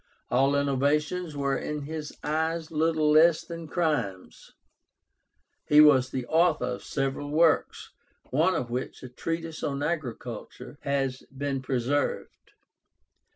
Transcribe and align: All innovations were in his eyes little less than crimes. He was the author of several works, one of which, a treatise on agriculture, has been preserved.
All 0.31 0.55
innovations 0.55 1.37
were 1.37 1.55
in 1.55 1.83
his 1.83 2.11
eyes 2.23 2.71
little 2.71 3.11
less 3.11 3.43
than 3.45 3.67
crimes. 3.67 4.51
He 5.67 5.79
was 5.79 6.09
the 6.09 6.25
author 6.25 6.65
of 6.65 6.83
several 6.83 7.29
works, 7.29 7.91
one 8.31 8.55
of 8.55 8.71
which, 8.71 9.03
a 9.03 9.09
treatise 9.09 9.61
on 9.61 9.83
agriculture, 9.83 10.79
has 10.81 11.21
been 11.31 11.61
preserved. 11.61 12.49